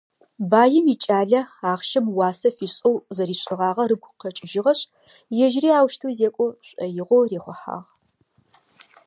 Баим 0.51 0.85
икӏалэ 0.93 1.41
ахъщэм 1.71 2.05
уасэ 2.17 2.49
фишӏэу 2.57 2.95
зэришӏыгъагъэр 3.15 3.91
ыгу 3.95 4.15
къэкӏыжьыгъэшъ, 4.19 4.81
ежьыри 5.45 5.69
аущтэу 5.79 6.11
зекӏо 6.17 6.45
шӏоигъоу 6.67 7.23
рихъухьагъ. 7.29 7.87